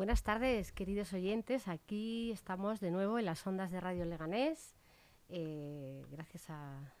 [0.00, 1.68] Buenas tardes, queridos oyentes.
[1.68, 4.74] Aquí estamos de nuevo en las ondas de Radio Leganés,
[5.28, 6.94] eh, gracias a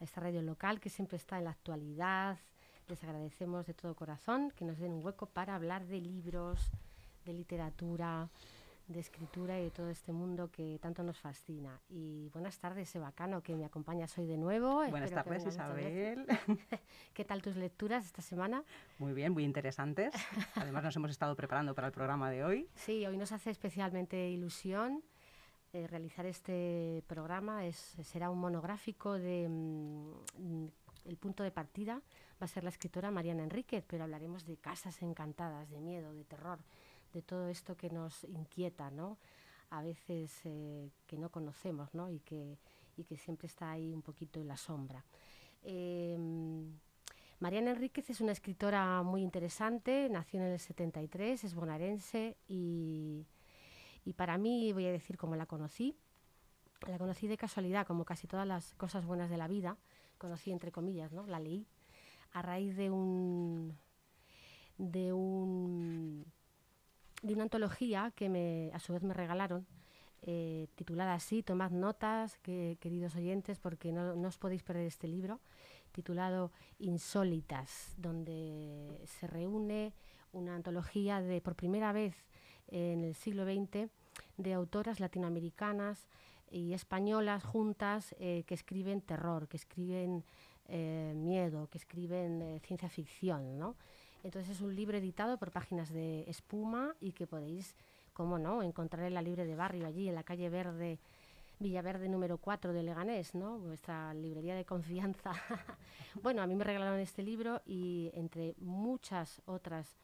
[0.00, 2.36] esta radio local que siempre está en la actualidad.
[2.88, 6.70] Les agradecemos de todo corazón que nos den un hueco para hablar de libros,
[7.24, 8.28] de literatura,
[8.90, 11.80] de escritura y de todo este mundo que tanto nos fascina.
[11.88, 14.84] Y buenas tardes, Sebacano, que me acompañas hoy de nuevo.
[14.88, 16.26] Buenas tardes, Isabel.
[17.14, 18.64] ¿Qué tal tus lecturas esta semana?
[18.98, 20.12] Muy bien, muy interesantes.
[20.56, 22.68] Además nos hemos estado preparando para el programa de hoy.
[22.90, 25.04] Sí, hoy nos hace especialmente ilusión
[25.72, 27.66] eh, realizar este programa.
[27.66, 29.48] Es, será un monográfico de...
[29.48, 30.66] Mm,
[31.04, 32.02] el punto de partida
[32.40, 36.24] va a ser la escritora Mariana Enríquez, pero hablaremos de casas encantadas, de miedo, de
[36.24, 36.58] terror,
[37.12, 39.18] de todo esto que nos inquieta, ¿no?
[39.70, 42.10] A veces eh, que no conocemos, ¿no?
[42.10, 42.58] Y que,
[42.96, 45.04] y que siempre está ahí un poquito en la sombra.
[45.62, 46.16] Eh,
[47.40, 53.24] Mariana Enríquez es una escritora muy interesante, nació en el 73, es bonaerense y,
[54.04, 55.96] y para mí, voy a decir cómo la conocí,
[56.86, 59.78] la conocí de casualidad, como casi todas las cosas buenas de la vida,
[60.18, 61.26] conocí entre comillas, ¿no?
[61.26, 61.66] La leí
[62.32, 63.78] a raíz de un
[64.76, 66.24] de un
[67.22, 69.66] de una antología que me, a su vez me regalaron,
[70.22, 75.08] eh, titulada así, tomad notas, que, queridos oyentes, porque no, no, os podéis perder este
[75.08, 75.40] libro,
[75.92, 79.94] titulado Insólitas, donde se reúne
[80.32, 82.14] una antología de, por primera vez
[82.68, 83.90] en el siglo XX,
[84.36, 86.06] de autoras latinoamericanas
[86.50, 90.24] y españolas juntas eh, que escriben terror, que escriben
[90.68, 93.76] eh, miedo, que escriben ciencia ficción, ¿no?
[94.22, 97.74] Entonces es un libro editado por páginas de espuma y que podéis,
[98.12, 100.98] como no, encontrar en la Libre de Barrio, allí en la calle Verde,
[101.58, 103.58] Villaverde número 4 de Leganés, ¿no?
[103.58, 105.32] Vuestra librería de confianza.
[106.22, 109.98] bueno, a mí me regalaron este libro y entre muchas otras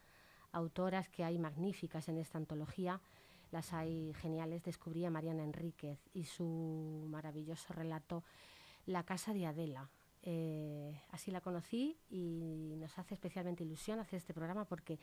[0.53, 3.01] autoras que hay magníficas en esta antología,
[3.53, 8.23] las hay geniales, descubrí a Mariana Enríquez y su maravilloso relato
[8.85, 9.89] La casa de Adela,
[10.23, 14.99] eh, así la conocí y nos hace especialmente ilusión hacer este programa porque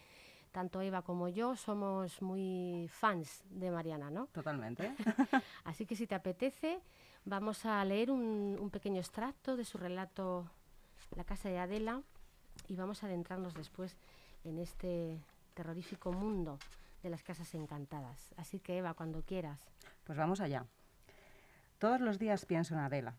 [0.51, 4.27] tanto Eva como yo somos muy fans de Mariana, ¿no?
[4.27, 4.93] Totalmente.
[5.63, 6.79] así que si te apetece,
[7.25, 10.49] vamos a leer un, un, pequeño extracto de su relato
[11.15, 12.01] La casa de Adela
[12.67, 13.97] y vamos a adentrarnos después
[14.43, 15.19] en este
[15.53, 16.59] terrorífico mundo
[17.01, 18.33] de las casas encantadas.
[18.37, 19.59] Así que Eva, cuando quieras.
[20.03, 20.65] Pues vamos allá.
[21.79, 23.15] Todos los días pienso en Adela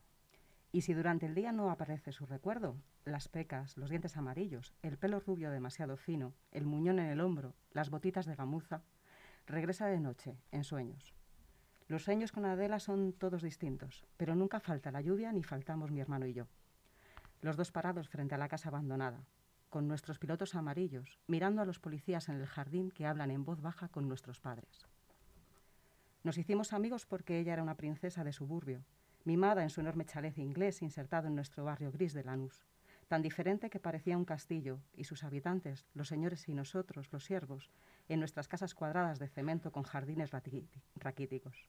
[0.75, 2.75] y si durante el día no aparece su recuerdo,
[3.05, 7.55] las pecas, los dientes amarillos, el pelo rubio demasiado fino, el muñón en el hombro,
[7.71, 8.83] las botitas de gamuza,
[9.47, 11.15] regresa de noche, en sueños.
[11.87, 16.01] Los sueños con Adela son todos distintos, pero nunca falta la lluvia ni faltamos mi
[16.01, 16.49] hermano y yo.
[17.41, 19.21] Los dos parados frente a la casa abandonada,
[19.71, 23.63] con nuestros pilotos amarillos, mirando a los policías en el jardín que hablan en voz
[23.63, 24.89] baja con nuestros padres.
[26.25, 28.83] Nos hicimos amigos porque ella era una princesa de suburbio,
[29.25, 32.67] mimada en su enorme chalet inglés insertado en nuestro barrio gris de Lanús,
[33.09, 37.71] tan diferente que parecía un castillo, y sus habitantes, los señores y nosotros, los siervos,
[38.09, 40.31] en nuestras casas cuadradas de cemento con jardines
[40.97, 41.69] raquíticos.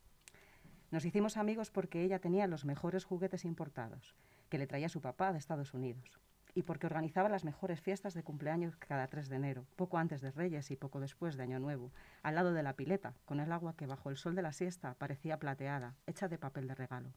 [0.92, 4.16] Nos hicimos amigos porque ella tenía los mejores juguetes importados,
[4.50, 6.20] que le traía su papá de Estados Unidos,
[6.54, 10.32] y porque organizaba las mejores fiestas de cumpleaños cada 3 de enero, poco antes de
[10.32, 11.92] Reyes y poco después de Año Nuevo,
[12.22, 14.94] al lado de la pileta, con el agua que bajo el sol de la siesta
[14.96, 17.14] parecía plateada, hecha de papel de regalo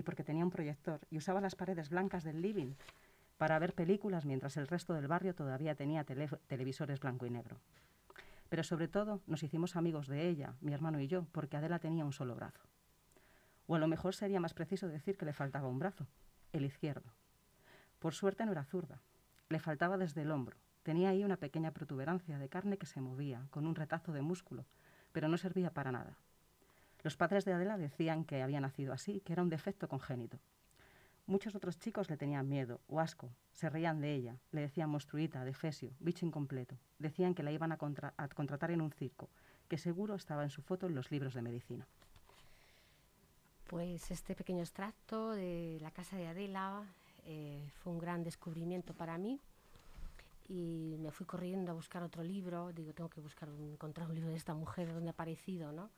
[0.00, 2.72] y porque tenía un proyector y usaba las paredes blancas del living
[3.36, 7.58] para ver películas mientras el resto del barrio todavía tenía tele televisores blanco y negro.
[8.48, 12.04] Pero sobre todo nos hicimos amigos de ella, mi hermano y yo, porque Adela tenía
[12.04, 12.62] un solo brazo.
[13.66, 16.06] O a lo mejor sería más preciso decir que le faltaba un brazo,
[16.52, 17.12] el izquierdo.
[17.98, 19.02] Por suerte no era zurda,
[19.50, 20.56] le faltaba desde el hombro.
[20.82, 24.64] Tenía ahí una pequeña protuberancia de carne que se movía, con un retazo de músculo,
[25.12, 26.16] pero no servía para nada.
[27.02, 30.38] Los padres de Adela decían que había nacido así, que era un defecto congénito.
[31.26, 35.44] Muchos otros chicos le tenían miedo o asco, se reían de ella, le decían monstruita,
[35.44, 36.76] defesio, bicho incompleto.
[36.98, 39.30] Decían que la iban a, contra a contratar en un circo,
[39.68, 41.86] que seguro estaba en su foto en los libros de medicina.
[43.68, 46.82] Pues este pequeño extracto de la casa de Adela
[47.24, 49.40] eh, fue un gran descubrimiento para mí
[50.48, 52.72] y me fui corriendo a buscar otro libro.
[52.72, 55.90] Digo, tengo que buscar un, encontrar un libro de esta mujer donde ha aparecido, ¿no?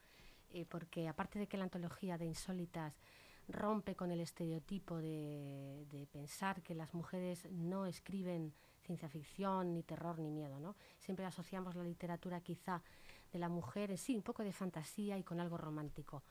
[0.52, 2.94] Eh, porque aparte de que la antología de Insólitas
[3.48, 8.52] rompe con el estereotipo de, de, pensar que las mujeres no escriben
[8.82, 10.76] ciencia ficción, ni terror, ni miedo, ¿no?
[10.98, 12.82] Siempre asociamos la literatura quizá
[13.32, 16.22] de la mujer en sí, un poco de fantasía y con algo romántico.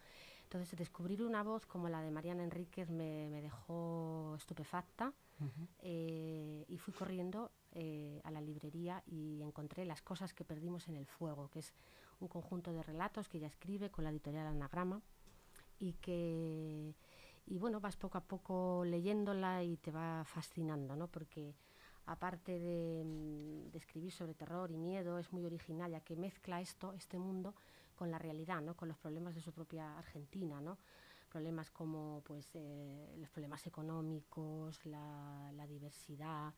[0.43, 5.67] Entonces, descubrir una voz como la de Mariana Enríquez me, me dejó estupefacta uh -huh.
[5.79, 10.97] eh, y fui corriendo eh, a la librería y encontré Las cosas que perdimos en
[10.97, 11.73] el fuego, que es
[12.21, 15.01] un conjunto de relatos que ella escribe con la editorial Anagrama
[15.79, 16.95] y que
[17.47, 21.07] y bueno vas poco a poco leyéndola y te va fascinando, ¿no?
[21.07, 21.55] Porque
[22.05, 23.03] aparte de,
[23.71, 27.55] de, escribir sobre terror y miedo, es muy original, ya que mezcla esto, este mundo,
[27.95, 28.75] con la realidad, ¿no?
[28.75, 30.77] con los problemas de su propia Argentina, ¿no?
[31.29, 36.53] problemas como pues, eh, los problemas económicos, la, la diversidad,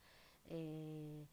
[0.46, 1.28] eh,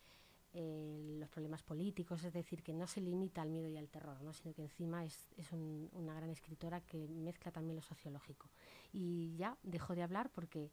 [0.52, 4.20] eh, los problemas políticos, es decir, que no se limita al miedo y al terror,
[4.23, 4.32] ¿no?
[4.32, 8.50] sino que encima es, es un, una gran escritora que mezcla también lo sociológico.
[8.93, 10.73] Y ya dejo de hablar porque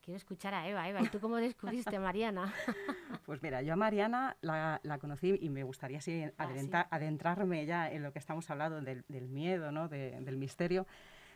[0.00, 0.88] quiero escuchar a Eva.
[0.88, 2.54] Eva, ¿y tú cómo descubriste a Mariana?
[3.26, 7.90] pues mira, yo a Mariana la, la conocí y me gustaría así ah, adentrarme ya
[7.90, 9.88] en lo que estamos hablando del, del miedo, ¿no?
[9.88, 10.86] De, del misterio.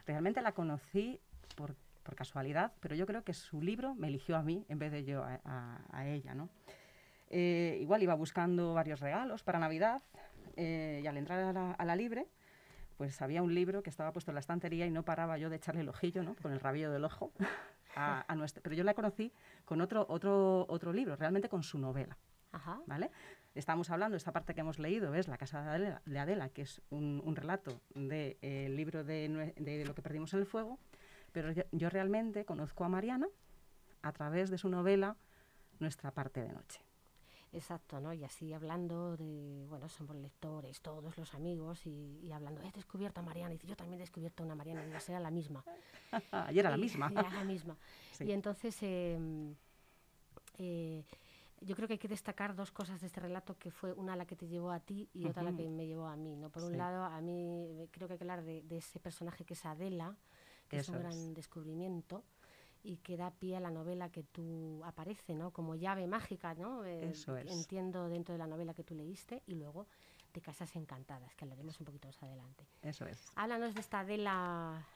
[0.07, 1.21] Realmente la conocí
[1.57, 4.93] por, por, casualidad, pero yo creo que su libro me eligió a mí en vez
[4.93, 6.49] de yo a, a, a ella, ¿no?
[7.31, 10.03] Eh, igual iba buscando varios regalos para Navidad
[10.57, 12.27] eh, y al entrar a la, a la libre
[13.01, 15.57] pues había un libro que estaba puesto en la estantería y no paraba yo de
[15.57, 16.37] echarle el ojillo, ¿no?
[16.37, 17.33] Con el rabillo del ojo
[17.97, 19.33] a, a nuestra, pero yo la conocí
[19.65, 22.19] con otro, otro, otro libro, realmente con su novela.
[22.53, 22.79] Ajá.
[22.85, 23.11] ¿Vale?
[23.55, 26.61] Estamos hablando, esta parte que hemos leído es La Casa de Adela, de Adela que
[26.61, 30.47] es un, un relato del de, eh, libro de, de, Lo que perdimos en el
[30.47, 30.79] fuego,
[31.33, 33.29] pero yo, yo realmente conozco a Mariana
[34.03, 35.17] a través de su novela
[35.79, 36.83] Nuestra parte de noche.
[37.53, 38.13] Exacto, ¿no?
[38.13, 43.21] Y así hablando de, bueno, somos lectores, todos los amigos, y, y hablando, he descubierto
[43.21, 45.65] a Mariana, y dice, yo también he descubierto a una Mariana, y será la misma.
[46.53, 47.11] y era la misma.
[47.11, 47.77] Y, era la misma.
[48.13, 48.25] Sí.
[48.25, 49.19] Y entonces, eh,
[50.59, 51.05] eh,
[51.63, 54.27] yo creo que hay que destacar dos cosas de este relato, que fue una la
[54.27, 55.51] que te llevó a ti y otra uh -huh.
[55.51, 56.51] la que me llevó a mí, ¿no?
[56.51, 59.55] Por un lado, a mí creo que hay que hablar de, de ese personaje que
[59.55, 60.17] es Adela,
[60.69, 61.35] que Eso es un gran es.
[61.35, 62.23] descubrimiento,
[62.83, 65.53] y que da pie a la novela que tú aparece, ¿no?
[65.53, 66.85] Como llave mágica, ¿no?
[66.85, 67.51] Eh, Eso es.
[67.51, 69.87] Entiendo dentro de la novela que tú leíste y luego
[70.33, 72.65] de Casas Encantadas, que hablaremos un poquito más adelante.
[72.83, 73.33] Eso es.
[73.37, 74.87] Háblanos de esta Adela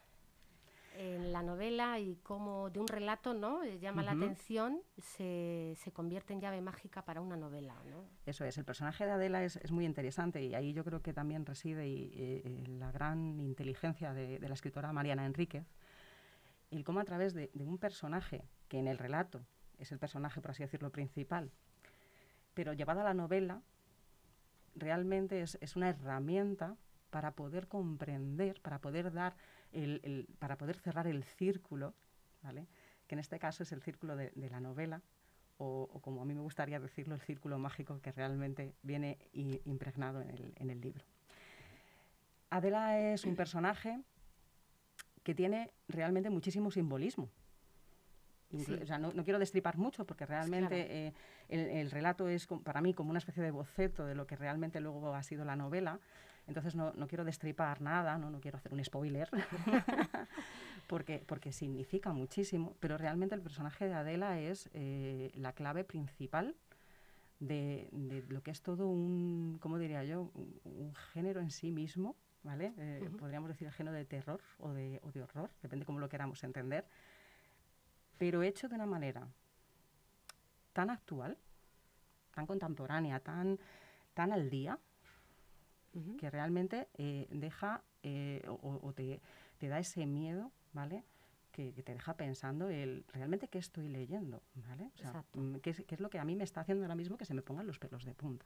[0.97, 3.65] en la novela y cómo de un relato, ¿no?
[3.65, 4.07] Eh, llama uh -huh.
[4.07, 8.05] la atención, se, se, convierte en llave mágica para una novela, ¿no?
[8.27, 8.57] Eso es.
[8.59, 11.89] El personaje de Adela es, es muy interesante y ahí yo creo que también reside
[11.89, 15.67] y, eh, la gran inteligencia de, de la escritora Mariana Enríquez,
[16.77, 19.45] el cómo a través de, un personaje que en el relato
[19.79, 21.51] es el personaje, por así decirlo, principal,
[22.55, 23.63] pero llevado a la novela,
[24.75, 26.77] realmente es, una herramienta
[27.11, 29.37] para poder comprender, para poder dar,
[29.73, 31.95] el, para poder cerrar el círculo,
[33.07, 35.03] que en este caso es el círculo de, la novela,
[35.59, 40.71] o, como a mí me gustaría decirlo, el círculo mágico que realmente viene impregnado en
[40.71, 41.05] el libro.
[42.51, 44.01] Adela es un personaje
[45.25, 47.29] que tiene realmente muchísimo simbolismo.
[48.57, 48.73] Sí.
[48.81, 50.95] O sea, no, no, quiero destripar mucho porque realmente claro.
[50.95, 51.13] eh,
[51.49, 54.81] el, el, relato es para mí como una especie de boceto de lo que realmente
[54.81, 55.99] luego ha sido la novela.
[56.47, 59.29] Entonces no, no quiero destripar nada, no, no quiero hacer un spoiler,
[60.87, 66.55] porque, porque significa muchísimo, pero realmente el personaje de Adela es eh, la clave principal
[67.41, 71.73] de, de, lo que es todo un, ¿cómo diría yo?, un, un género en sí
[71.73, 72.73] mismo, ¿vale?
[72.77, 73.17] Eh, uh -huh.
[73.17, 76.87] Podríamos decir género de terror o de, o de horror, depende cómo lo queramos entender,
[78.19, 79.27] pero hecho de una manera
[80.73, 81.37] tan actual,
[82.35, 83.59] tan contemporánea, tan,
[84.13, 84.79] tan al día,
[85.95, 86.17] uh -huh.
[86.17, 89.21] que realmente eh, deja eh, o, o te,
[89.59, 91.05] te, da ese miedo, ¿vale?
[91.53, 94.91] Que, que, te deja pensando el realmente qué estoy leyendo, ¿vale?
[94.95, 95.25] O sea,
[95.63, 97.33] ¿qué es, qué es lo que a mí me está haciendo ahora mismo que se
[97.33, 98.45] me pongan los pelos de punta.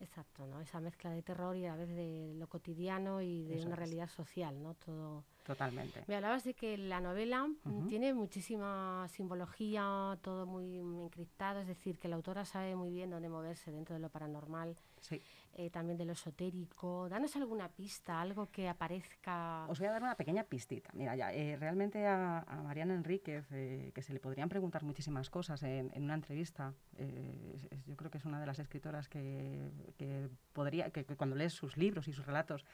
[0.00, 0.60] Exacto, ¿no?
[0.62, 3.78] Esa mezcla de terror y a veces de lo cotidiano y de Eso una es.
[3.80, 4.74] realidad social, ¿no?
[4.74, 5.24] Todo.
[5.44, 6.04] Totalmente.
[6.06, 7.86] Me hablabas de que la novela uh -huh.
[7.86, 13.28] tiene muchísima simbología, todo muy encriptado, es decir, que la autora sabe muy bien dónde
[13.28, 14.76] moverse dentro de lo paranormal.
[15.00, 15.22] Sí.
[15.54, 17.08] Eh, también de lo esotérico.
[17.08, 19.66] Danos alguna pista, algo que aparezca.
[19.68, 20.90] Os voy a dar una pequeña pistita.
[20.94, 25.62] Mira, ya, eh, realmente a, Mariana Enríquez, eh, que se le podrían preguntar muchísimas cosas
[25.64, 30.28] en, en una entrevista, eh, yo creo que es una de las escritoras que, que
[30.52, 32.64] podría, que cuando lees sus libros y sus relatos,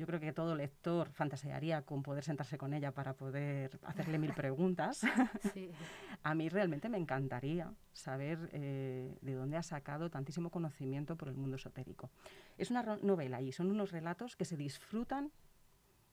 [0.00, 4.32] yo creo que todo lector fantasearía con poder sentarse con ella para poder hacerle mil
[4.32, 5.02] preguntas.
[5.52, 5.70] Sí.
[6.22, 11.36] a mí realmente me encantaría saber eh, de dónde ha sacado tantísimo conocimiento por el
[11.36, 12.10] mundo esotérico.
[12.56, 15.32] Es una novela y son unos relatos que se disfrutan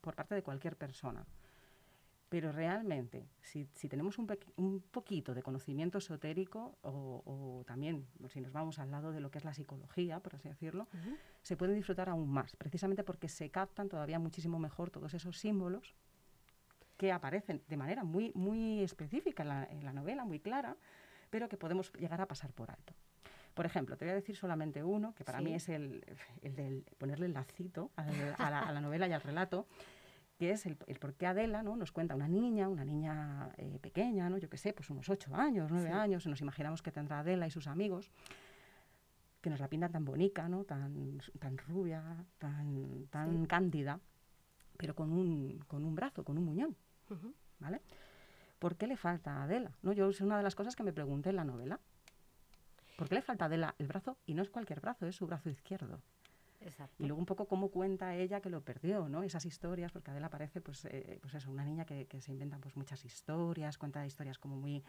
[0.02, 1.26] por parte de cualquier persona.
[2.30, 8.42] Pero realmente, si, si tenemos un, un, poquito de conocimiento esotérico, o, o, también si
[8.42, 11.18] nos vamos al lado de lo que es la psicología, por así decirlo, uh -huh.
[11.42, 15.96] se puede disfrutar aún más, precisamente porque se captan todavía muchísimo mejor todos esos símbolos
[16.98, 20.76] que aparecen de manera muy, muy específica en la, en la novela, muy clara,
[21.30, 22.94] pero que podemos llegar a pasar por alto.
[23.54, 26.06] Por ejemplo, te voy a decir solamente uno, que para mí es el,
[26.44, 29.66] el de ponerle el lacito a la, novela y al relato,
[30.38, 31.76] que es el, el por qué Adela ¿no?
[31.76, 34.38] nos cuenta una niña, una niña eh, pequeña, ¿no?
[34.38, 37.52] yo qué sé, pues unos ocho años, nueve años, nos imaginamos que tendrá Adela y
[37.52, 38.12] sus amigos,
[39.42, 40.64] que nos la pintan tan bonita, ¿no?
[40.64, 42.04] tan, tan rubia,
[42.38, 44.00] tan, tan cándida,
[44.78, 46.76] pero con un, con un brazo, con un muñón.
[47.60, 47.82] ¿vale?
[48.60, 49.72] ¿Por qué le falta a Adela?
[49.82, 49.94] ¿No?
[49.94, 51.80] Yo es una de las cosas que me pregunté en la novela.
[52.98, 54.18] ¿Por qué le falta a Adela el brazo?
[54.26, 56.02] Y no es cualquier brazo, es su brazo izquierdo.
[57.00, 59.24] Y luego un poco cómo cuenta ella que lo perdió, ¿no?
[59.24, 62.76] Esas historias, porque Adela parece, pues, eh, pues eso, una niña que, se inventa pues
[62.76, 64.84] muchas historias, cuenta historias como muy,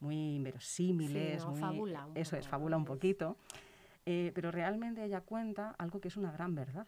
[0.00, 1.44] muy inverosímiles.
[1.60, 3.36] fabula eso es, fabula un poquito.
[4.06, 6.86] Eh, pero realmente ella cuenta algo que es una gran verdad.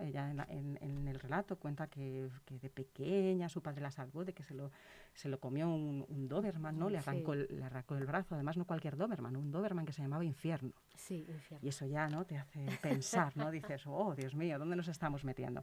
[0.00, 4.54] Ella en, el relato cuenta que, de pequeña su padre la salvó de que se
[4.54, 4.70] lo,
[5.14, 6.90] se lo comió un, Doberman, ¿no?
[6.90, 10.02] Le arrancó, el, le arrancó el brazo, además no cualquier Doberman, un Doberman que se
[10.02, 10.72] llamaba Infierno.
[10.94, 11.64] Sí, Infierno.
[11.64, 12.24] Y eso ya, ¿no?
[12.24, 13.50] Te hace pensar, ¿no?
[13.52, 15.62] Dices, oh, Dios mío, ¿dónde nos estamos metiendo?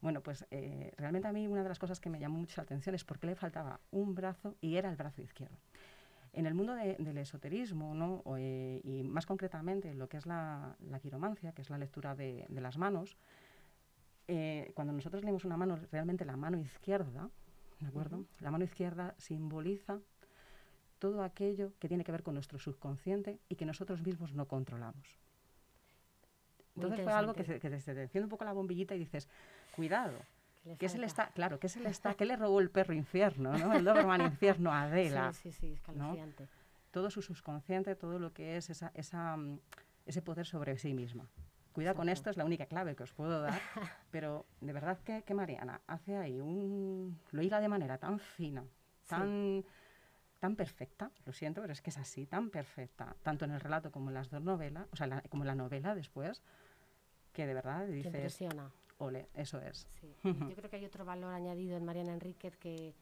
[0.00, 2.62] Bueno, pues eh, realmente a mí una de las cosas que me llamó mucho la
[2.62, 5.56] atención es por qué le faltaba un brazo y era el brazo izquierdo.
[6.32, 8.22] En el mundo del esoterismo, ¿no?
[8.38, 12.60] Eh, y más concretamente lo que es la, quiromancia, que es la lectura de, de
[12.60, 13.16] las manos,
[14.32, 17.28] eh, cuando nosotros leemos una mano, realmente la mano izquierda,
[17.80, 18.24] ¿de acuerdo?
[18.38, 19.98] La mano izquierda simboliza
[21.00, 25.18] todo aquello que tiene que ver con nuestro subconsciente y que nosotros mismos no controlamos.
[26.76, 29.28] Entonces fue algo que, se, que te enciende un poco la bombillita y dices,
[29.74, 30.16] cuidado,
[30.78, 33.58] ¿Qué se le está, claro, ¿qué se le está, qué le robó el perro infierno,
[33.58, 33.72] ¿no?
[33.72, 35.32] El Doberman infierno a Adela.
[35.32, 36.16] Sí, sí, sí, ¿no?
[36.92, 39.58] Todo su subconsciente, todo lo que es esa, esa, mm,
[40.06, 41.26] ese poder sobre sí misma.
[41.72, 43.60] Cuida con esto, es la única clave que os puedo dar,
[44.10, 47.18] pero de verdad que, Mariana hace ahí un...
[47.30, 48.64] lo hila de manera tan fina,
[49.06, 49.64] tan,
[50.40, 53.92] tan perfecta, lo siento, pero es que es así, tan perfecta, tanto en el relato
[53.92, 56.42] como en las dos novelas, o sea, como en la novela después,
[57.32, 58.06] que de verdad dices...
[58.06, 58.70] impresiona.
[58.98, 59.88] Ole, eso es.
[60.24, 62.94] Yo creo que hay otro valor añadido en Mariana Enríquez que,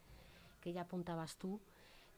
[0.61, 1.61] que ya apuntabas tú,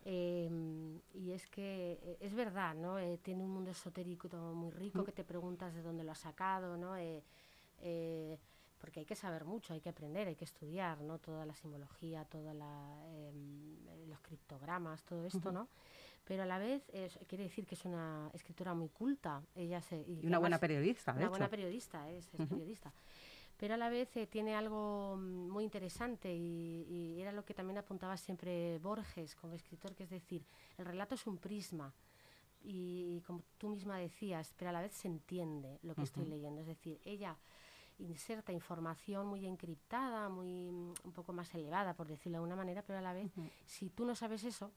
[0.05, 2.99] Em, y es que eh, es verdad, ¿no?
[2.99, 6.77] Eh, tiene un mundo esotérico muy rico que te preguntas de dónde lo ha sacado,
[6.77, 6.97] ¿no?
[6.97, 8.39] Eh,
[8.79, 11.19] porque hay que saber mucho, hay que aprender, hay que estudiar, ¿no?
[11.19, 15.69] Toda la simbología, todos em, los criptogramas, todo esto, ¿no?
[16.25, 16.83] Pero a la vez
[17.27, 19.43] quiere decir que es una escritora muy culta.
[19.55, 22.93] Ella se, y, una buena periodista, Una buena periodista, es, periodista
[23.61, 27.77] pero a la vez eh, tiene algo mm, muy interesante y, era lo que también
[27.77, 30.47] apuntaba siempre Borges como escritor, que es decir,
[30.79, 31.93] el relato es un prisma
[32.63, 36.63] y, como tú misma decías, pero a la vez se entiende lo que estoy leyendo,
[36.63, 37.37] es decir, ella
[37.99, 42.81] inserta información muy encriptada, muy mm, un poco más elevada, por decirlo de alguna manera,
[42.81, 43.31] pero a la vez,
[43.67, 44.73] si tú no sabes eso,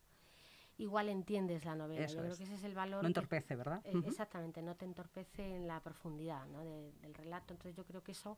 [0.78, 2.06] igual entiendes la novela.
[2.08, 3.02] Yo creo que ese es el valor.
[3.02, 3.82] No entorpece, ¿verdad?
[3.86, 6.66] Eh, exactamente, no te entorpece en la profundidad ¿no?
[6.66, 7.54] del relato.
[7.54, 8.38] Entonces yo creo que eso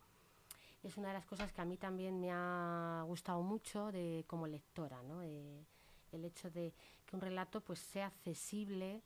[0.86, 4.48] es una de las cosas que a mí también me ha gustado mucho de, como
[4.48, 5.22] lectora, ¿no?
[5.22, 6.74] el hecho de
[7.06, 9.02] que un relato pues sea accesible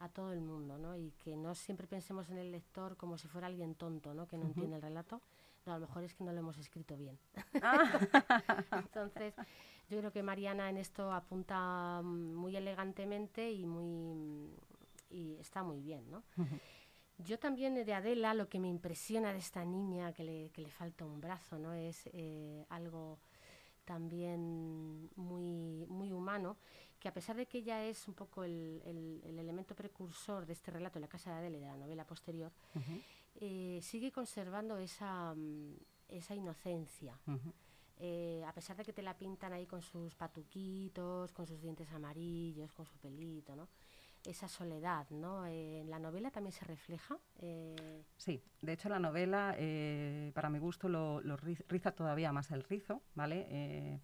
[0.00, 0.96] a todo el mundo, ¿no?
[0.96, 4.26] Y que no siempre pensemos en el lector como si fuera alguien tonto, ¿no?
[4.26, 5.20] Que no entiende el relato.
[5.66, 7.18] No, a lo mejor es que no lo hemos escrito bien.
[7.62, 7.78] Ah.
[8.72, 9.34] Entonces,
[9.88, 14.50] yo creo que Mariana en esto apunta muy elegantemente y muy
[15.10, 16.22] y está muy bien, ¿no?
[17.24, 20.70] Yo también de Adela lo que me impresiona de esta niña que le, que le
[20.70, 21.72] falta un brazo, ¿no?
[21.72, 23.18] Es eh, algo
[23.84, 26.56] también muy, muy humano,
[26.98, 30.70] que a pesar de que ella es un poco el, el, elemento precursor de este
[30.70, 32.52] relato, La Casa de Adela y de la novela posterior,
[33.34, 35.74] eh, sigue conservando esa, mm,
[36.08, 37.18] esa inocencia.
[37.96, 41.90] Eh, a pesar de que te la pintan ahí con sus patuquitos, con sus dientes
[41.92, 43.68] amarillos, con su pelito, ¿no?
[44.24, 45.46] Esa soledad, ¿no?
[45.46, 47.18] Eh, ¿En la novela también se refleja?
[47.38, 52.62] Eh, sí, de hecho la novela, eh, para mi gusto, lo, riza todavía más el
[52.62, 54.00] rizo, ¿vale?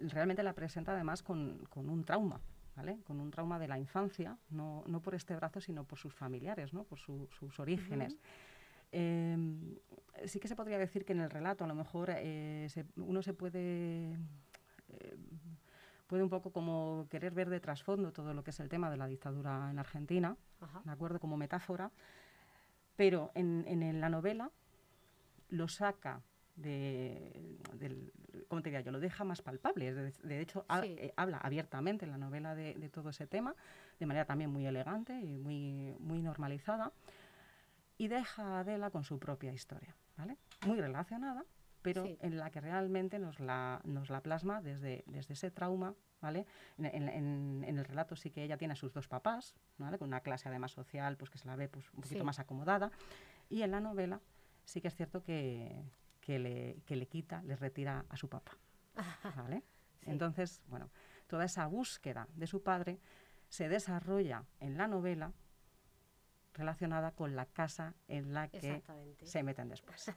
[0.00, 2.40] realmente la presenta además con, un trauma,
[2.76, 3.00] ¿vale?
[3.04, 6.72] Con un trauma de la infancia, no, no por este brazo, sino por sus familiares,
[6.72, 6.84] ¿no?
[6.84, 8.16] Por sus orígenes.
[8.92, 9.76] Em,
[10.24, 12.14] sí que se podría decir que en el relato a lo mejor
[12.96, 14.16] uno se puede
[16.08, 18.96] puede un poco como querer ver de trasfondo todo lo que es el tema de
[18.96, 20.36] la dictadura en Argentina,
[20.84, 21.20] ¿de acuerdo?
[21.20, 21.92] Como metáfora,
[22.96, 24.50] pero en, la novela
[25.50, 26.22] lo saca
[26.56, 28.12] de, del,
[28.48, 28.90] ¿cómo te diría yo?
[28.90, 29.94] Lo deja más palpable.
[29.94, 33.54] De, hecho, eh, habla abiertamente en la novela de, todo ese tema,
[34.00, 36.90] de manera también muy elegante y muy, muy normalizada,
[37.98, 40.38] y deja a Adela con su propia historia, ¿vale?
[40.66, 41.44] Muy relacionada,
[41.82, 46.46] pero en la que realmente nos la, nos la plasma desde, desde ese trauma, ¿vale?
[46.78, 49.98] En, el relato sí que ella tiene a sus dos papás, ¿vale?
[49.98, 52.90] Con una clase además social, pues que se la ve pues, un poquito más acomodada,
[53.48, 54.20] y en la novela
[54.64, 55.84] sí que es cierto que,
[56.20, 58.56] que, le, que le quita, le retira a su papá,
[59.36, 59.62] ¿vale?
[60.06, 60.90] Entonces, bueno,
[61.26, 62.98] toda esa búsqueda de su padre
[63.48, 65.32] se desarrolla en la novela
[66.54, 68.82] relacionada con la casa en la que
[69.22, 70.12] se meten después.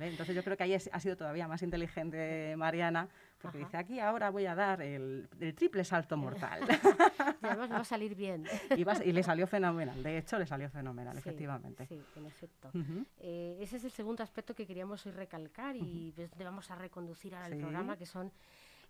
[0.00, 3.08] Entonces yo creo que ahí ha sido todavía más inteligente Mariana,
[3.40, 6.62] porque dice, aquí ahora voy a dar el, triple salto mortal.
[7.42, 8.44] además va a salir bien.
[8.76, 11.86] y, le salió fenomenal, de hecho le salió fenomenal, efectivamente.
[11.86, 12.70] Sí, en efecto.
[13.18, 17.34] Eh, ese es el segundo aspecto que queríamos hoy recalcar y uh vamos a reconducir
[17.34, 18.32] al programa, que son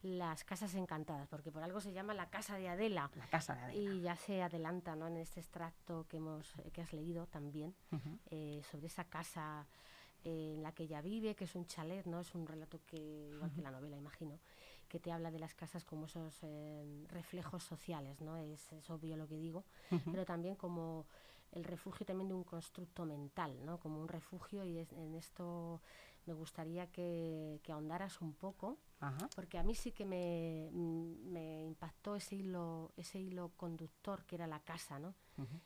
[0.03, 3.11] las casas encantadas, porque por algo se llama la casa de Adela.
[3.17, 3.81] La casa de Adela.
[3.81, 5.09] Y ya se adelanta ¿no?
[5.09, 7.75] en este extracto que, hemos, que has leído también
[8.31, 9.67] eh, sobre esa casa
[10.25, 12.21] eh, en la que ella vive, que es un chalet, ¿no?
[12.21, 14.39] Es un relato que, igual que la novela, imagino,
[14.89, 18.37] que te habla de las casas como esos eh, reflejos sociales, ¿no?
[18.37, 19.65] Es, obvio lo que digo,
[20.11, 21.07] pero también como
[21.53, 23.79] el refugio también de un constructo mental, ¿no?
[23.79, 25.81] Como un refugio y en esto
[26.27, 28.79] me gustaría que, ahondaras un poco,
[29.35, 34.47] porque a mí sí que me, me, impactó ese hilo, ese hilo conductor que era
[34.47, 35.15] la casa, ¿no?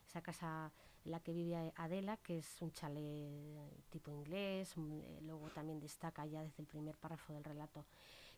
[0.07, 0.71] Esa casa
[1.05, 6.27] en la que vive Adela, que es un chalet tipo inglés, eh, luego también destaca
[6.27, 7.87] ya desde el primer párrafo del relato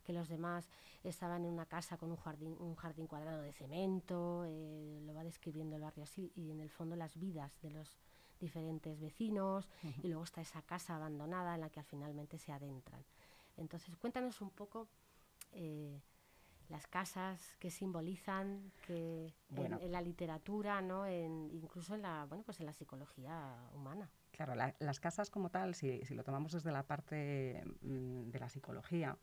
[0.05, 0.69] que los demás
[1.03, 5.25] estaban en una casa con un jardín, un jardín cuadrado de cemento, eh, lo va
[5.25, 7.99] describiendo el barrio así, y en el fondo las vidas de los
[8.45, 9.69] diferentes vecinos
[10.03, 13.03] y luego está esa casa abandonada en la que finalmente se adentran.
[13.57, 14.89] Entonces, cuéntanos un poco
[15.53, 16.01] eh,
[16.69, 21.07] las casas que simbolizan que en, la literatura, ¿no?
[21.07, 23.35] En, incluso en la, bueno, pues en la psicología
[23.73, 24.11] humana.
[24.31, 28.49] Claro, las casas como tal, si, si, lo tomamos desde la parte mm, de la
[28.49, 29.17] psicología,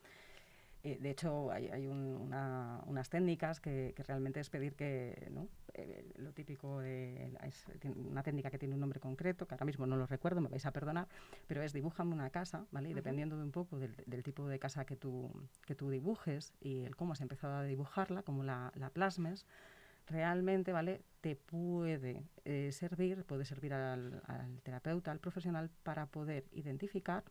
[0.84, 5.48] eh, de hecho, hay, unas técnicas que, realmente es pedir que, ¿no?
[5.74, 7.66] Eh, lo típico de, es
[7.96, 10.66] una técnica que tiene un nombre concreto, que ahora mismo no lo recuerdo, me vais
[10.66, 11.08] a perdonar,
[11.48, 12.90] pero es dibújame una casa, ¿vale?
[12.90, 15.32] Y dependiendo de un poco del, tipo de casa que tú,
[15.66, 19.46] que tú dibujes y el cómo has empezado a dibujarla, cómo la, plasmes,
[20.08, 21.04] realmente, ¿vale?
[21.22, 27.24] Te puede eh, servir, puede servir al, al terapeuta, al profesional, para poder identificar,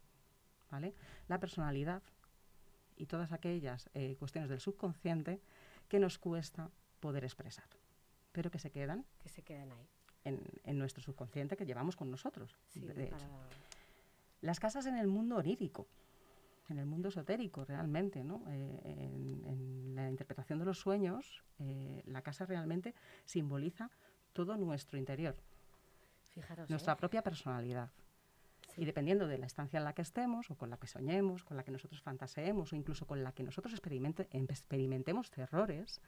[0.71, 0.95] ¿vale?
[1.27, 2.01] La personalidad
[3.01, 5.41] y todas aquellas eh, cuestiones del subconsciente
[5.89, 7.65] que nos cuesta poder expresar,
[8.31, 9.89] pero que se quedan, que se quedan ahí.
[10.23, 12.59] En, nuestro subconsciente que llevamos con nosotros.
[14.43, 15.89] Las casas en el mundo onírico,
[16.69, 18.45] en el mundo esotérico realmente, ¿no?
[18.49, 23.91] Eh, en, la interpretación de los sueños, eh, la casa realmente simboliza
[24.35, 25.37] todo nuestro interior,
[26.69, 27.91] nuestra propia personalidad.
[28.81, 31.55] Y dependiendo de la estancia en la que estemos, o con la que soñemos, con
[31.59, 36.01] la que nosotros fantaseemos, o incluso con la que nosotros experimentemos terrores,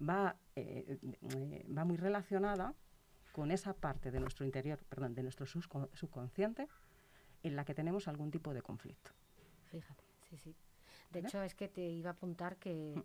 [0.00, 2.72] va, eh, eh, va muy relacionada
[3.32, 6.66] con esa parte de nuestro interior, perdón, de nuestro subconsciente,
[7.42, 9.10] en la que tenemos algún tipo de conflicto.
[9.70, 10.56] Fíjate, sí, sí.
[11.10, 13.02] De hecho, es que te iba a apuntar que, mm.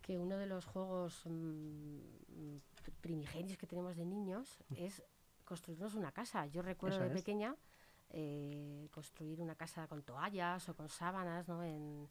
[0.00, 1.98] que uno de los juegos mm,
[3.02, 4.74] primigenios que tenemos de niños mm.
[4.78, 5.02] es
[5.44, 6.46] construirnos una casa.
[6.46, 7.54] Yo recuerdo de pequeña
[8.10, 11.62] eh, construir una casa con toallas o con sábanas, ¿no?
[11.62, 12.08] En,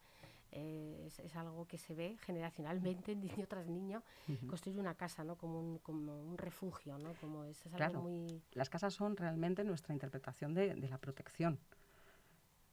[0.52, 4.04] eh, es, algo que se ve generacionalmente niño tras niño,
[4.48, 5.36] construir una casa, ¿no?
[5.36, 7.14] Como un, como un refugio, ¿no?
[7.16, 8.42] Como es, algo muy...
[8.54, 11.60] Las casas son realmente nuestra interpretación de, la protección.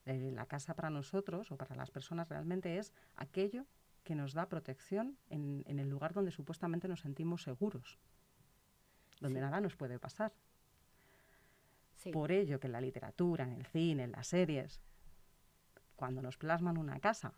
[0.07, 3.67] Eh, la casa para nosotros o para las personas realmente es aquello
[4.05, 7.99] que nos da protección en, el lugar donde supuestamente nos sentimos seguros,
[9.21, 10.33] donde nada nos puede pasar.
[12.13, 14.81] Por ello que en la literatura, en el cine, en las series,
[15.95, 17.33] cuando nos plasman una casa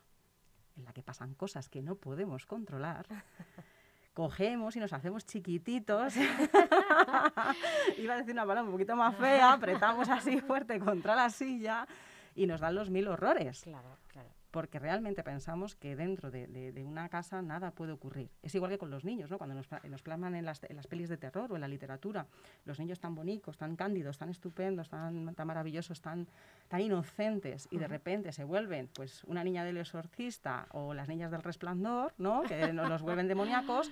[0.77, 3.07] en la que pasan cosas que no podemos controlar,
[4.15, 6.15] cogemos y nos hacemos chiquititos.
[7.99, 11.87] Iba a decir una palabra un poquito más fea, apretamos así fuerte contra la silla
[12.35, 13.63] y nos dan los mil horrores.
[13.63, 18.31] Claro, claro porque realmente pensamos que dentro de, una casa nada puede ocurrir.
[18.43, 19.37] Es igual que con los niños, ¿no?
[19.37, 22.27] cuando nos, nos plasman en las, en las, pelis de terror o en la literatura,
[22.65, 26.27] los niños tan bonitos, tan cándidos, tan estupendos, tan, tan maravillosos, tan,
[26.69, 31.31] tan inocentes, y de repente se vuelven pues una niña del exorcista o las niñas
[31.31, 32.43] del resplandor, ¿no?
[32.43, 33.91] que nos los vuelven demoníacos,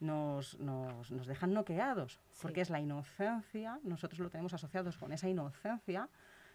[0.00, 5.26] nos, nos, nos, dejan noqueados, porque es la inocencia, nosotros lo tenemos asociados con esa
[5.26, 6.10] inocencia,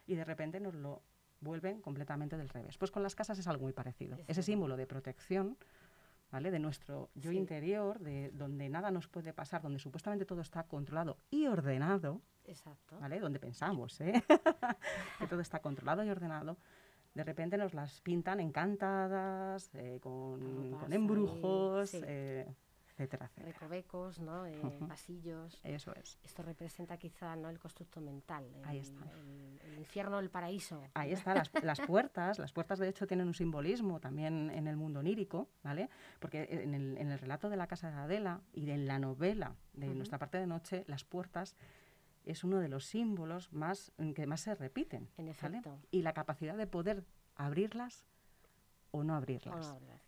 [0.06, 1.01] y de repente nos lo
[1.41, 2.77] vuelven completamente del revés.
[2.77, 4.17] Pues con las casas es algo muy parecido.
[4.27, 5.58] Ese símbolo de protección,
[6.32, 6.51] ¿vale?
[6.51, 11.17] De nuestro yo interior, de donde nada nos puede pasar, donde supuestamente todo está controlado
[11.30, 12.99] y ordenado, Exacto.
[12.99, 13.19] ¿vale?
[13.19, 14.23] Donde pensamos, ¿eh?
[15.19, 16.58] que todo está controlado y ordenado,
[17.13, 22.01] de repente nos las pintan encantadas, eh, con, con embrujos, sí.
[22.04, 22.47] eh,
[23.03, 23.53] etcétera, etcétera.
[23.53, 24.45] recovecos, ¿no?
[24.45, 25.59] Eh, pasillos.
[25.63, 26.19] Eso es.
[26.23, 29.03] Esto representa quizá no el constructo mental, el, Ahí está.
[29.11, 30.81] el- el infierno, el paraíso.
[30.93, 34.75] Ahí está, las, las puertas, las puertas de hecho tienen un simbolismo también en el
[34.77, 35.89] mundo onírico, ¿vale?
[36.19, 39.55] Porque en el, en el relato de la casa de Adela y en la novela
[39.73, 41.55] de nuestra parte de noche, las puertas
[42.25, 45.09] es uno de los símbolos más que más se repiten.
[45.17, 45.31] En ¿vale?
[45.31, 45.79] efecto.
[45.89, 47.03] Y la capacidad de poder
[47.35, 48.05] abrirlas
[48.91, 49.67] o no O abrirlas.
[49.67, 50.00] no, verdad,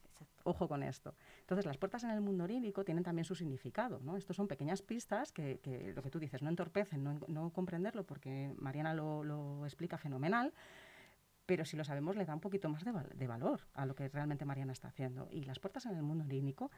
[0.44, 1.16] Ojo con esto.
[1.42, 4.18] Entonces, las puertas en el mundo onírico tienen también su significado, ¿no?
[4.18, 5.60] Estos son pequeñas pistas que,
[5.96, 10.54] lo que tú dices, no entorpecen, no, en- no comprenderlo, porque Mariana lo, explica fenomenal,
[11.46, 14.46] pero si lo sabemos le da un poquito más de valor a lo que realmente
[14.46, 15.28] Mariana está haciendo.
[15.32, 16.72] Y las puertas en el mundo onírico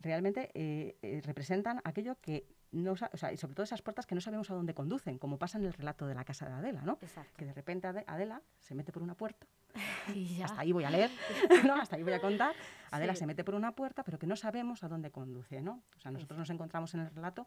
[0.00, 4.14] realmente eh, eh, representan aquello que no, o sea, y sobre todo esas puertas que
[4.14, 6.82] no sabemos a dónde conducen, como pasa en el relato de la casa de Adela,
[6.82, 6.98] ¿no?
[7.00, 7.32] Exacto.
[7.36, 9.46] Que de repente Ade- Adela se mete por una puerta
[10.14, 10.46] Y ya.
[10.46, 11.10] hasta ahí voy a leer,
[11.66, 11.74] ¿no?
[11.74, 12.54] hasta ahí voy a contar.
[12.90, 13.20] Adela Sí.
[13.20, 15.82] se mete por una puerta, pero que no sabemos a dónde conduce, ¿no?
[15.96, 17.46] O sea, nosotros nos encontramos en el relato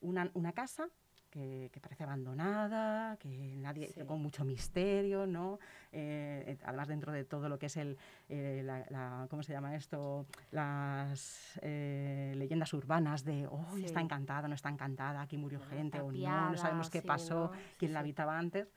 [0.00, 0.88] una, una casa
[1.30, 4.04] que, que parece abandonada, que nadie, Sí.
[4.04, 5.58] con mucho misterio, ¿no?
[5.92, 7.96] Eh, eh, además dentro de todo lo que es el,
[8.28, 10.26] eh, la, la- ¿cómo se llama esto?
[10.50, 14.04] Las eh, leyendas urbanas de, oh, está Sí.
[14.04, 17.50] encantada, no está encantada, aquí murió gente o no, no tapiada, sabemos qué sí, pasó,
[17.52, 17.60] ¿no?
[17.78, 18.72] Quién la habitaba antes.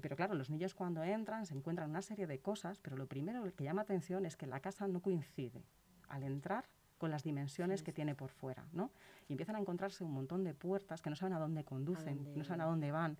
[0.00, 3.44] Pero claro, los niños cuando entran se encuentran una serie de cosas, pero lo primero
[3.54, 5.62] que llama atención es que la casa no coincide
[6.08, 6.64] al entrar
[7.00, 7.96] con las dimensiones Sí, que sí.
[7.96, 8.90] tiene por fuera, ¿no?
[9.28, 12.24] Y empiezan a encontrarse un montón de puertas que no saben a dónde conducen, no
[12.24, 13.16] dónde- saben a dónde van,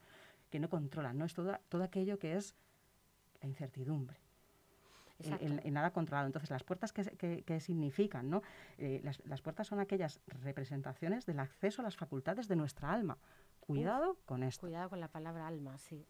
[0.51, 1.25] que no controlan, ¿no?
[1.25, 2.55] Es todo, todo aquello que es
[3.40, 4.19] la incertidumbre.
[5.40, 6.27] el nada controlado.
[6.27, 8.43] Entonces, las puertas que, que- que significan, ¿no?
[8.79, 13.19] Eh, las, las puertas son aquellas representaciones del acceso a las facultades de nuestra alma.
[13.61, 16.07] Cuidado con esto, Cuidado con la palabra alma, sí.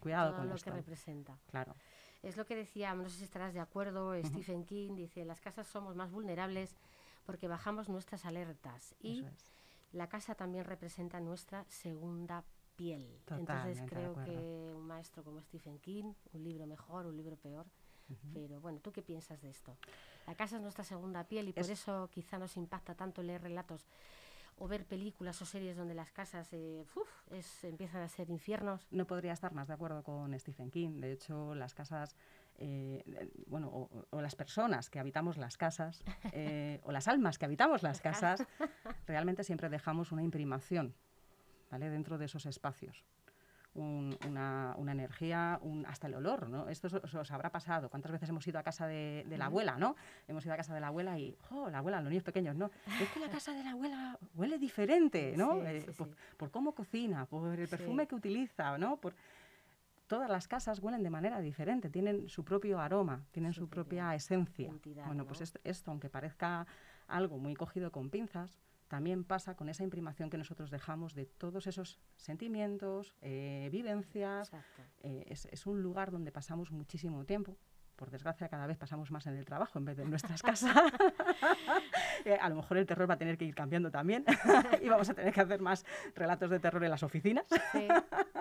[0.00, 0.70] cuidado Todo con lo esto.
[0.70, 1.36] que representa.
[1.50, 1.74] Claro.
[2.22, 5.66] Es lo que decía, no sé si estarás de acuerdo, Stephen King dice, las casas
[5.66, 6.76] somos más vulnerables
[7.24, 9.52] porque bajamos nuestras alertas y es.
[9.92, 12.44] la casa también representa nuestra segunda
[12.76, 13.02] piel.
[13.02, 17.66] Entonces Totalmente creo que un maestro como Stephen King, un libro mejor, un libro peor,
[18.34, 19.76] pero bueno, ¿tú qué piensas de esto?
[20.26, 23.42] La casa es nuestra segunda piel y por Es- eso quizá nos impacta tanto leer
[23.42, 23.86] relatos
[24.58, 28.86] o ver películas o series donde las casas eh, uf, es, empiezan a ser infiernos.
[28.90, 31.00] No podría estar más de acuerdo con Stephen King.
[31.00, 32.14] De hecho, las casas,
[32.58, 33.02] eh,
[33.46, 37.82] bueno, o, o las personas que habitamos las casas, eh, o las almas que habitamos
[37.82, 38.44] las casas,
[39.06, 40.94] realmente siempre dejamos una imprimación,
[41.70, 41.90] ¿vale?
[41.90, 43.04] Dentro de esos espacios.
[43.74, 46.68] Un- una, una energía, un, hasta el olor, ¿no?
[46.68, 47.88] Esto os, os- habrá pasado.
[47.88, 49.96] ¿Cuántas veces hemos ido a casa de, de la abuela, no?
[50.28, 52.70] Hemos ido a casa de la abuela y, ¡oh, la abuela, los niños pequeños, no!
[53.00, 55.54] Es que la casa de la abuela huele diferente, ¿no?
[55.54, 56.14] Sí, Eh, sí, por, sí.
[56.36, 58.98] por cómo cocina, por el perfume que utiliza, ¿no?
[58.98, 59.14] Por,
[60.12, 64.14] todas las casas huelen de manera diferente, tienen su propio aroma, tienen Su su, propia
[64.14, 64.70] esencia.
[65.06, 66.66] bueno, pues esto, esto, aunque parezca
[67.06, 71.66] algo muy cogido con pinzas, también pasa con esa imprimación que nosotros dejamos de todos
[71.66, 74.52] esos sentimientos, eh, vivencias.
[75.00, 77.56] Eh, es, es un lugar donde pasamos muchísimo tiempo.
[78.02, 80.74] Por desgracia, cada vez pasamos más en el trabajo en vez de en nuestras casas.
[82.24, 84.24] Eh, a lo mejor el terror va a tener que ir cambiando también
[84.82, 85.84] y vamos a tener que hacer más
[86.14, 87.44] relatos de terror en las oficinas.
[87.72, 87.88] Sí,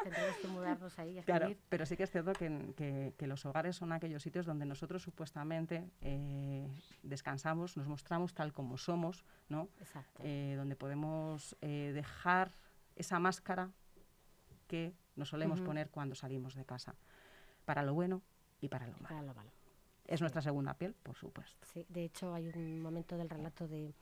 [0.03, 3.43] tendremos que mudarnos ahí a Claro, pero sí que es cierto que, que- que los
[3.45, 6.67] hogares son aquellos sitios donde nosotros supuestamente eh,
[7.01, 9.67] descansamos, nos mostramos tal como somos, ¿no?
[9.79, 10.21] Exacto.
[10.23, 12.51] Eh, donde podemos dejar
[12.95, 13.71] esa máscara
[14.67, 16.93] que nos solemos poner cuando salimos de casa,
[17.65, 18.21] para lo bueno
[18.61, 19.07] y para lo malo.
[19.07, 19.51] Para lo malo.
[20.05, 21.65] Es nuestra segunda piel, por supuesto.
[21.71, 23.93] Sí, de hecho, hay un momento del relato de,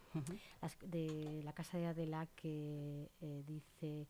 [0.61, 4.07] las- de la casa de Adela que eh, dice,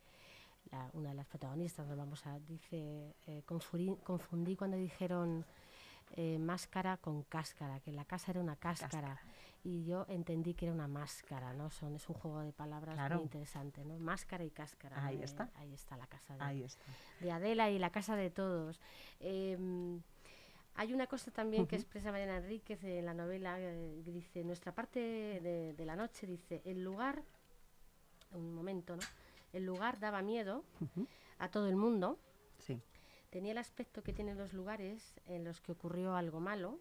[0.72, 5.46] la- una de las protagonistas, no vamos a, dice, eh, confundí, confundí cuando dijeron
[6.16, 8.90] eh, máscara con cáscara, que la casa era una cáscara.
[9.16, 9.22] Cáscara.
[9.64, 11.70] Y yo entendí que era una máscara, ¿no?
[11.70, 13.16] Son, es un juego de palabras Claro.
[13.18, 14.00] muy interesante, ¿no?
[14.00, 15.06] Máscara y cáscara.
[15.06, 15.18] Ahí.
[15.22, 15.52] Eh, está.
[15.56, 16.84] ahí está la casa de, Ahí está.
[17.20, 18.80] de Adela y la casa de todos.
[20.80, 24.74] Hay una cosa también que expresa Mariana Enríquez en la novela, eh, que dice, nuestra
[24.74, 27.22] parte de, de la noche, dice, el lugar,
[28.32, 29.04] un momento, ¿no?
[29.52, 30.64] El lugar daba miedo
[31.38, 32.18] a todo el mundo,
[32.60, 32.80] Sí,
[33.30, 36.80] tenía el aspecto que tienen los lugares en los que ocurrió algo malo,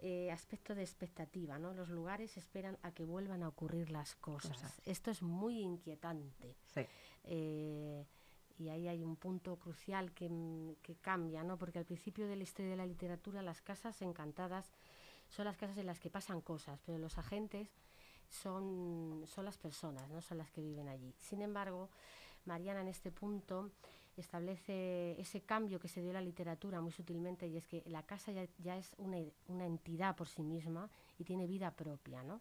[0.00, 1.72] eh, aspecto de expectativa, ¿no?
[1.72, 4.50] Los lugares esperan a que vuelvan a ocurrir las cosas.
[4.50, 4.82] Cosas.
[4.84, 6.54] Esto es muy inquietante.
[6.66, 6.82] sí.
[7.24, 8.04] Eh,
[8.58, 11.56] y ahí hay un punto crucial que, mm, que cambia, ¿no?
[11.56, 14.70] Porque al principio de la historia de la literatura las casas encantadas
[15.28, 17.68] son las casas en las que pasan cosas, pero los agentes
[18.28, 21.14] son, son las personas, no son las que viven allí.
[21.18, 21.88] Sin embargo,
[22.44, 23.70] Mariana en este punto
[24.16, 28.02] establece ese cambio que se dio en la literatura muy sutilmente y es que la
[28.02, 32.40] casa ya, es una, una, entidad por sí misma y tiene vida propia, ¿no?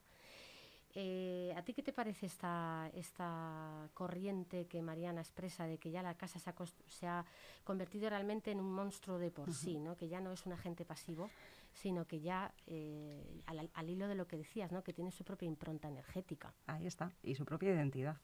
[0.95, 6.02] Eh, ¿A ti qué te parece esta, esta corriente que Mariana expresa de que ya
[6.02, 7.26] la casa se ha,
[7.63, 9.95] convertido realmente en un monstruo de por sí, ¿no?
[9.95, 11.30] que ya no es un agente pasivo,
[11.73, 14.84] sino que ya, eh, al, hilo de lo que decías, ¿no?
[14.84, 16.54] que tiene su propia impronta energética?
[16.65, 18.17] Ahí está, y su propia identidad.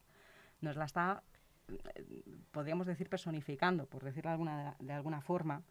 [0.62, 1.24] Nos la está,
[2.52, 5.64] podríamos decir, personificando, por decirlo de alguna, de alguna forma,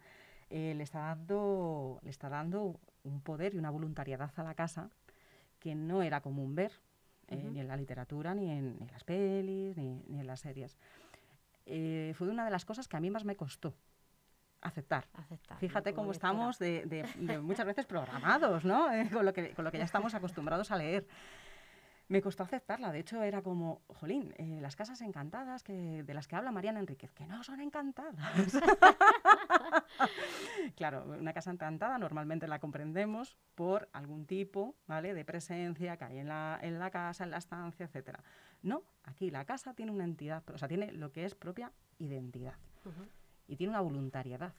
[0.51, 4.91] eh, le, está dando, le está dando un poder y una voluntariedad a la casa
[5.63, 6.73] que no era común ver
[7.29, 10.77] eh, ni en la literatura, ni en, las pelis, ni, en las series.
[11.67, 13.73] Eh, fue una de las cosas que a mí más me costó
[14.61, 15.07] aceptar.
[15.59, 17.07] Fíjate cómo estamos de,
[17.43, 18.89] muchas veces programados, ¿no?
[19.13, 21.07] con, lo que, con lo que ya estamos acostumbrados a leer
[22.13, 22.93] me costó aceptarla.
[22.93, 26.79] De hecho, era como, jolín, eh, las casas encantadas que, de las que habla Mariana
[26.79, 28.15] Enríquez, que no son encantadas.
[30.77, 35.15] claro, una casa encantada normalmente la comprendemos por algún tipo ¿vale?
[35.15, 38.19] de presencia que hay en la, en la casa, en la estancia, etc.
[38.61, 42.57] No, aquí la casa tiene una entidad, o sea, tiene lo que es propia identidad
[43.49, 44.53] y tiene una voluntariedad.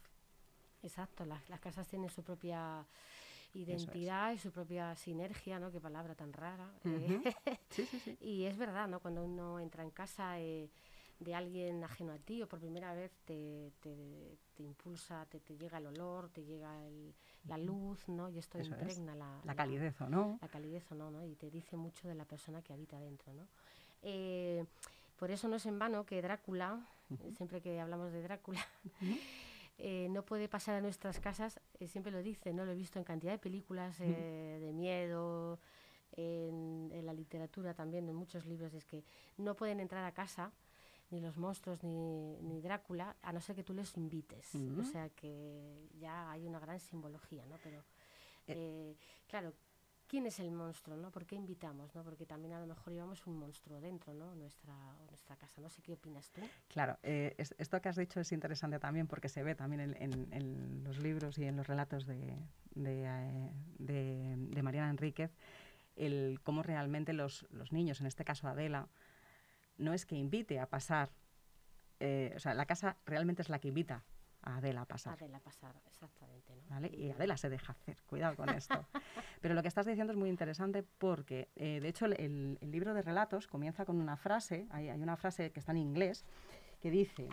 [0.81, 2.83] Exacto, las, las casas tienen su propia
[3.53, 5.71] identidad y su propia sinergia, ¿no?
[5.71, 6.69] Qué palabra tan rara.
[6.85, 7.21] Eh,
[7.69, 8.17] sí, sí, sí.
[8.21, 8.99] y es verdad, ¿no?
[8.99, 10.69] Cuando uno entra en casa eh,
[11.19, 15.77] de alguien ajeno a ti o por primera vez te, te, impulsa, te, te, llega
[15.77, 16.73] el olor, te llega
[17.47, 18.29] la luz, ¿no?
[18.29, 20.37] Y esto impregna la, la, calidez o no.
[20.41, 21.25] La calidez o no, ¿no?
[21.25, 23.47] Y te dice mucho de la persona que habita dentro, ¿no?
[24.01, 24.65] Eh,
[25.17, 26.85] por eso no es en vano que Drácula,
[27.37, 28.65] siempre que hablamos de Drácula,
[29.85, 32.63] eh, no puede pasar a nuestras casas, eh, siempre lo dice, ¿no?
[32.63, 35.59] Lo he visto en cantidad de películas eh, de miedo,
[36.13, 39.03] en, la literatura también, en muchos libros, es que
[39.35, 40.53] no pueden entrar a casa
[41.11, 44.55] ni los monstruos ni, ni Drácula, a no ser que tú les invites.
[44.79, 47.57] O sea que ya hay una gran simbología, ¿no?
[47.61, 47.83] Pero,
[49.27, 49.51] claro,
[50.13, 51.09] quién es el monstruo, ¿no?
[51.09, 52.03] ¿Por qué invitamos, no?
[52.03, 54.35] Porque también a lo mejor llevamos un monstruo dentro, ¿no?
[54.35, 54.75] Nuestra,
[55.09, 55.59] nuestra casa.
[55.59, 56.41] No sé qué opinas tú.
[56.67, 60.99] Claro, eh, esto que has dicho es interesante también porque se ve también en, los
[60.99, 62.37] libros y en los relatos de,
[62.75, 63.05] de,
[63.87, 65.35] eh, Mariana Enríquez
[65.95, 68.89] el cómo realmente los, niños, en este caso Adela,
[69.79, 71.09] no es que invite a pasar,
[71.99, 74.03] eh, o sea, la casa realmente es la que invita
[74.43, 75.13] Adela pasar.
[75.13, 76.53] Adela pasar, exactamente.
[76.69, 76.89] ¿Vale?
[76.93, 78.85] Y Adela se deja hacer, cuidado con esto.
[79.41, 83.01] Pero lo que estás diciendo es muy interesante porque, eh, de hecho, el, libro de
[83.01, 86.25] relatos comienza con una frase, hay, una frase que está en inglés,
[86.81, 87.29] que dice,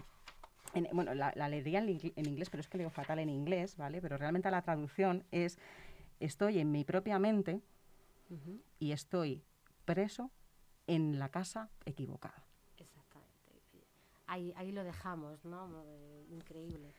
[0.93, 4.01] bueno, la, leería en, inglés, pero es que leo fatal en inglés, ¿vale?
[4.01, 5.59] Pero realmente la traducción es,
[6.21, 7.61] estoy en mi propia mente
[8.79, 9.43] y estoy
[9.85, 10.31] preso
[10.87, 12.45] en la casa equivocada.
[12.77, 13.61] Exactamente.
[14.29, 15.85] Ahí, ahí lo dejamos, ¿no?
[16.29, 16.95] Increíble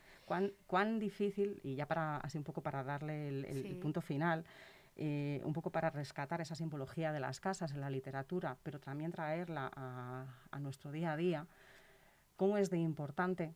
[0.68, 4.46] cuán, difícil, y ya para así un poco para darle el, punto final,
[4.96, 9.12] eh, un poco para rescatar esa simbología de las casas en la literatura, pero también
[9.12, 11.48] traerla a, nuestro día a día,
[12.38, 13.54] cómo es de importante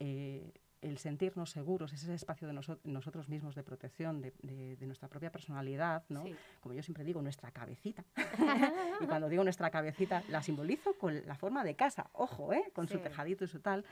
[0.00, 6.04] eh, el sentirnos seguros, ese espacio de nosotros mismos de protección de, nuestra propia personalidad,
[6.08, 6.24] ¿no?
[6.60, 8.04] Como yo siempre digo, nuestra cabecita.
[9.00, 12.64] y cuando digo nuestra cabecita, la simbolizo con la forma de casa, ojo, ¿eh?
[12.72, 13.84] con su tejadito y su tal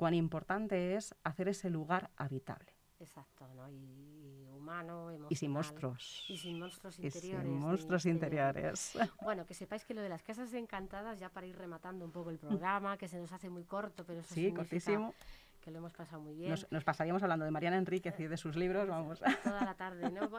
[0.00, 2.72] cuán importante es hacer ese lugar habitable.
[3.00, 3.68] Exacto, ¿no?
[3.68, 5.26] Y, humano, emocional.
[5.30, 6.24] Y sin monstruos.
[6.26, 7.42] Y sin monstruos interiores.
[7.42, 8.98] sin monstruos interiores.
[9.20, 12.30] Bueno, que sepáis que lo de las casas encantadas, ya para ir rematando un poco
[12.30, 15.12] el programa, que se nos hace muy corto, pero eso sí, cortísimo.
[15.60, 16.54] Que lo hemos pasado muy bien.
[16.70, 19.20] Nos, pasaríamos hablando de Mariana Enríquez y de sus libros, vamos.
[19.44, 20.30] Toda la tarde, ¿no?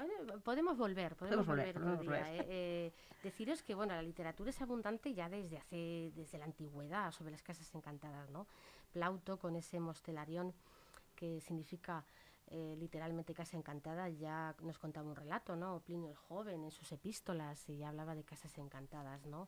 [0.41, 2.33] podemos volver, podemos, volver, otro día.
[2.33, 2.45] ¿eh?
[2.49, 7.29] Eh, deciros que, bueno, la literatura es abundante ya desde hace, desde la antigüedad sobre
[7.29, 8.47] las casas encantadas, ¿no?
[8.91, 10.53] Plauto con ese mostelarión
[11.15, 12.03] que significa
[12.47, 15.79] eh, literalmente casa encantada, ya nos contaba un relato, ¿no?
[15.79, 19.47] Plinio el joven en sus epístolas y hablaba de casas encantadas, ¿no?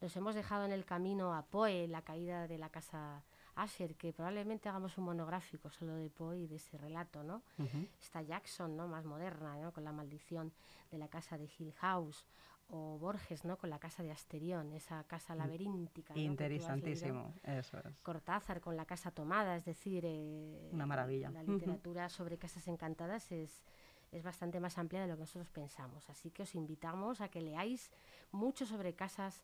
[0.00, 3.22] Nos hemos dejado en el camino a Poe, la caída de la casa
[3.54, 7.42] Asher, que probablemente hagamos un monográfico solo de Poe y de ese relato, ¿no?
[8.00, 8.88] Está Jackson, ¿no?
[8.88, 9.72] Más moderna, ¿no?
[9.72, 10.52] Con la maldición
[10.90, 12.24] de la casa de Hill House
[12.70, 13.56] o Borges, ¿no?
[13.56, 16.16] Con la casa de Asterión, esa casa mm, laberíntica.
[16.16, 18.00] Interesantísimo, eso es.
[18.02, 21.30] Cortázar con la casa tomada, es decir, eh, una maravilla.
[21.30, 23.62] La literatura sobre casas encantadas es,
[24.12, 26.08] es bastante más amplia de lo que nosotros pensamos.
[26.10, 27.90] Así que os invitamos a que leáis
[28.32, 29.42] mucho sobre casas.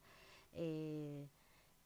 [0.52, 1.26] Eh,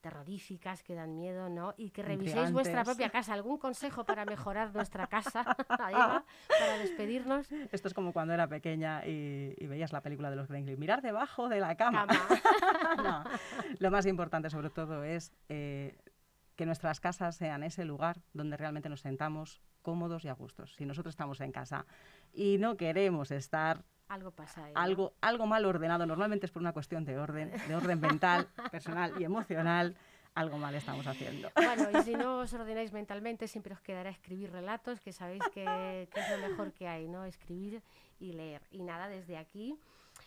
[0.00, 1.74] terroríficas, que dan miedo, ¿no?
[1.76, 3.34] Y que reviséis vuestra propia casa.
[3.34, 7.50] ¿Algún consejo para mejorar nuestra casa, para despedirnos?
[7.72, 10.78] Esto es como cuando era pequeña y, veías la película de los Gremlins.
[10.78, 12.06] Mirar debajo de la cama.
[12.96, 13.24] no,
[13.78, 15.32] lo más importante sobre todo es...
[15.48, 15.98] Eh,
[16.56, 20.74] que nuestras casas sean ese lugar donde realmente nos sentamos cómodos y a gustos.
[20.74, 21.86] Si nosotros estamos en casa
[22.32, 26.72] y no queremos estar algo pasa ahí, algo, algo mal ordenado, normalmente es por una
[26.72, 29.96] cuestión de orden, de orden mental, personal y emocional,
[30.34, 31.50] algo mal estamos haciendo.
[31.54, 36.08] Bueno, y si no os ordenáis mentalmente, siempre os quedará escribir relatos, que sabéis que,
[36.12, 37.24] que es lo mejor que hay, ¿no?
[37.24, 37.82] Escribir
[38.20, 38.62] y leer.
[38.70, 39.78] Y nada, desde aquí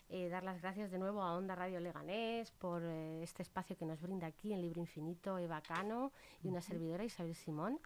[0.10, 3.86] eh, dar las gracias de nuevo a Onda Radio Leganés por eh, este espacio que
[3.86, 6.12] nos brinda aquí en Libro Infinito Eva Cano
[6.44, 7.80] y una servidora Isabel Simón.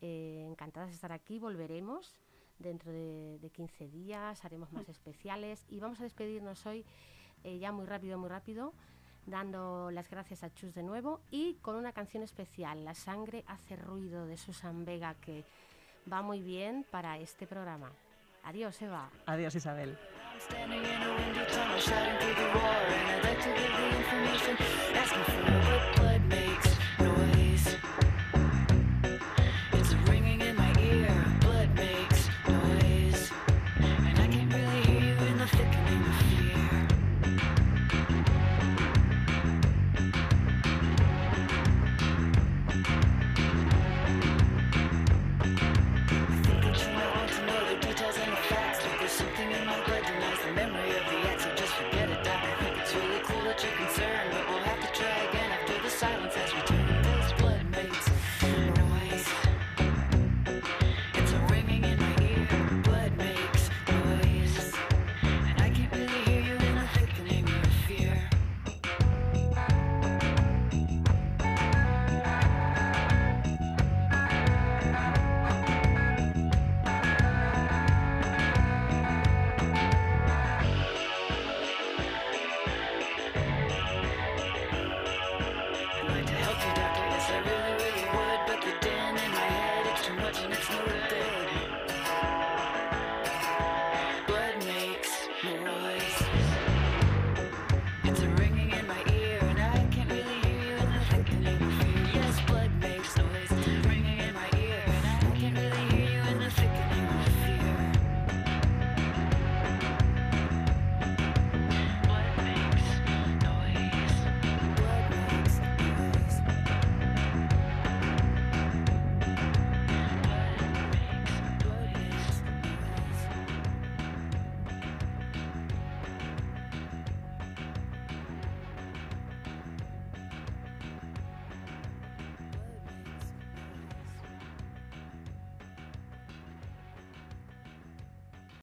[0.00, 2.14] Eh, encantadas de estar aquí, volveremos
[2.58, 6.84] dentro de, de, 15 días, haremos más especiales y vamos a despedirnos hoy
[7.44, 8.72] ya muy rápido, muy rápido,
[9.26, 13.76] dando las gracias a Chus de nuevo y con una canción especial, La sangre hace
[13.76, 15.44] ruido de Susan Vega, que
[16.10, 17.92] va muy bien para este programa.
[18.44, 19.10] Adiós, Eva.
[19.26, 19.98] Adiós, Isabel.